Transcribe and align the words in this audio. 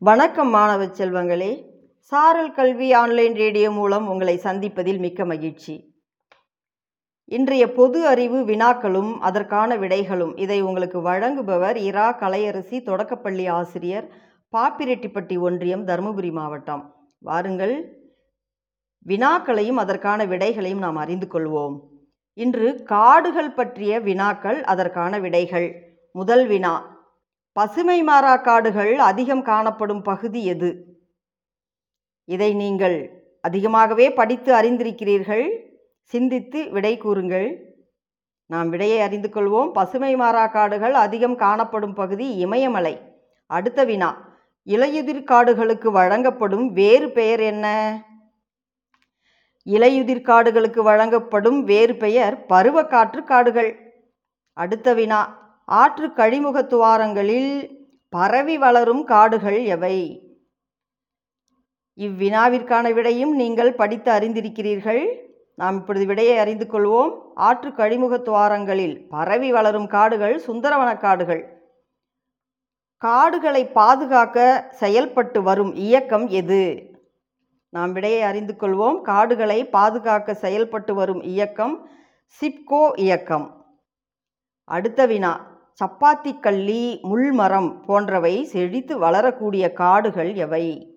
வணக்கம் 0.00 0.48
மாணவ 0.48 0.84
செல்வங்களே. 0.84 1.64
சாரல் 1.98 2.52
கல்வி 2.52 2.92
ஆன்லைன் 2.92 3.34
ரேடியோ 3.34 3.70
மூலம் 3.70 4.08
உங்களை 4.08 4.40
சந்திப்பதில் 4.42 4.98
மிக்க 4.98 5.24
மகிழ்ச்சி. 5.24 5.94
இன்றைய 7.24 7.72
பொது 7.72 8.06
அறிவு 8.06 8.40
வினாக்களும் 8.40 9.16
அதற்கான 9.18 9.76
விடைகளும் 9.76 10.38
இதை 10.38 10.60
உங்களுக்கு 10.60 10.98
வழங்குபவர் 10.98 11.76
இரா 11.76 12.18
கலையரசி 12.20 12.82
தொடக்கப்பள்ளி 12.82 13.46
ஆசிரியர் 13.46 14.10
பாப்பிரெட்டிப்பட்டி 14.52 15.38
ஒன்றியம் 15.38 15.86
தருமபுரி 15.86 16.32
மாவட்டம். 16.32 16.94
வாருங்கள். 17.18 17.98
வினாக்களையும் 19.06 19.76
அதற்கான 19.76 20.24
விடைகளையும் 20.24 20.78
நாம் 20.78 20.96
அறிந்து 20.96 21.28
கொள்வோம். 21.32 21.80
இன்று 22.34 22.82
காடுகள் 22.82 23.52
பற்றிய 23.52 24.00
வினாக்கள் 24.00 24.64
அதற்கான 24.64 25.18
விடைகள். 25.18 25.98
முதல் 26.12 26.46
வினா 26.46 26.97
பசுமை 27.58 28.02
மாறா 28.02 28.36
காடுகள் 28.36 28.98
அதிகம் 28.98 29.42
காணப்படும் 29.42 30.02
பகுதி 30.02 30.44
எது? 30.44 30.84
இதை 32.24 32.54
நீங்கள் 32.54 33.10
அதிகமாகவே 33.40 34.12
படித்து 34.12 34.54
அறிந்திருக்கிறீர்கள். 34.54 35.50
சிந்தித்து 36.00 36.70
விடை 36.70 36.96
கூறுங்கள். 36.96 37.78
நாம் 38.46 38.68
விடையை 38.68 39.00
அறிந்து 39.00 39.28
கொள்வோம். 39.28 39.72
பசுமை 39.72 40.16
மாறா 40.16 40.46
காடுகள் 40.46 40.94
அதிகம் 40.94 41.36
காணப்படும் 41.36 41.94
பகுதி 41.94 42.34
இமயமலை 42.34 43.00
அடுத்த 43.46 43.84
வினா. 43.84 44.38
இலையுதிர் 44.66 45.24
காடுகளுக்கு 45.24 45.90
வழங்கப்படும் 45.90 46.72
வேறு 46.72 47.10
பெயர் 47.10 47.40
என்ன? 47.40 47.66
இலையுதிர் 49.66 50.22
காடுகளுக்கு 50.22 50.82
வழங்கப்படும் 50.82 51.64
வேறு 51.64 51.96
பெயர் 51.96 52.44
பருவக்காற்று 52.48 53.24
காடுகள் 53.24 54.02
அடுத்த 54.52 54.94
வினா. 54.94 55.46
ஆற்று 55.68 56.12
கழிமுக 56.12 56.62
துவாரங்களில் 56.62 57.70
பரவி 58.08 58.58
வளரும் 58.58 59.04
காடுகள் 59.04 59.64
எவை? 59.64 60.22
இவ்வினாவிற்கான 61.96 62.92
விடையும் 62.92 63.34
நீங்கள் 63.34 63.74
படித்து 63.74 64.12
அறிந்திருக்கிறீர்கள். 64.12 65.16
நாம் 65.54 65.76
இப்பொழுது 65.76 66.06
விடையை 66.06 66.38
அறிந்து 66.38 66.66
கொள்வோம். 66.66 67.18
ஆற்று 67.34 67.70
கழிமுக 67.70 68.18
துவாரங்களில் 68.18 69.08
பரவி 69.08 69.52
வளரும் 69.52 69.86
காடுகள் 69.86 70.42
சுந்தரவன 70.46 70.98
காடுகள். 70.98 71.72
காடுகளை 72.96 73.66
பாதுகாக்க 73.66 74.68
செயல்பட்டு 74.70 75.42
வரும் 75.42 75.74
இயக்கம் 75.74 76.28
எது? 76.28 76.90
நாம் 77.68 77.92
விடையை 77.92 78.22
அறிந்து 78.22 78.54
கொள்வோம். 78.60 79.00
காடுகளை 79.00 79.68
பாதுகாக்க 79.68 80.34
செயல்பட்டு 80.34 80.94
வரும் 80.94 81.22
இயக்கம் 81.22 81.88
சிப்கோ 82.40 82.92
இயக்கம். 82.96 83.66
அடுத்த 84.64 85.06
வினா. 85.06 85.47
சப்பாத்தி 85.80 86.40
கள்ளி 86.40 87.00
முள்மரம் 87.02 87.84
போன்றவை 87.86 88.44
செழித்து 88.44 88.98
வளரக்கூடிய 88.98 89.72
காடுகள் 89.72 90.34
எவை? 90.34 90.96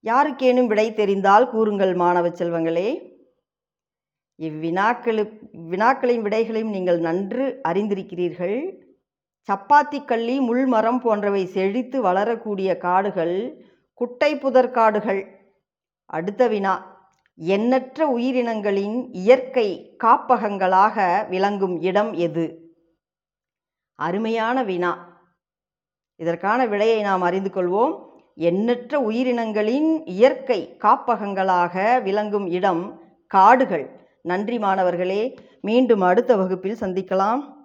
யாருக்கேனும் 0.00 0.66
விடை 0.66 0.94
தெரிந்தால் 0.94 1.50
கூறுங்கள் 1.50 1.94
மாணவ 1.94 2.28
செல்வங்களே. 2.28 3.14
இவ்வினாக்களு 4.38 5.40
வினாக்களின் 5.70 6.22
விடைகளையும் 6.22 6.70
நீங்கள் 6.70 6.98
நன்று 6.98 7.60
அறிந்திருக்கிறீர்கள். 7.68 8.84
சப்பாத்தி 9.48 10.04
கள்ளி 10.04 10.40
முள்மரம் 10.40 10.98
போன்றவை 10.98 11.46
செழித்து 11.46 12.02
வளரக்கூடிய 12.02 12.76
காடுகள் 12.76 13.64
குட்டை 13.94 14.38
புதர் 14.38 14.70
காடுகள். 14.70 15.50
அடுத்த 16.06 16.48
வினா 16.48 16.94
எண்ணற்ற 17.34 18.06
உயிரினங்களின் 18.16 19.08
இயற்கை 19.12 19.96
காப்பகங்களாக 20.04 21.26
விளங்கும் 21.28 21.80
இடம் 21.80 22.12
எது? 22.12 22.65
அருமையான 23.96 24.62
வினா 24.62 25.14
இதற்கான 26.16 26.66
விடையை 26.66 27.00
நாம் 27.00 27.22
அறிந்து 27.22 27.50
கொள்வோம். 27.54 28.04
எண்ணற்ற 28.34 29.00
உயிரினங்களின் 29.00 30.02
இயற்கை 30.04 30.76
காப்பகங்களாக 30.78 32.02
விளங்கும் 32.02 32.46
இடம் 32.46 33.00
காடுகள். 33.26 34.00
நன்றி 34.22 34.58
மாணவர்களே. 34.58 35.38
மீண்டும் 35.60 36.00
அடுத்த 36.00 36.36
வகுப்பில் 36.36 36.76
சந்திக்கலாம். 36.80 37.55